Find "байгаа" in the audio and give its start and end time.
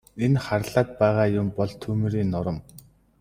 0.99-1.43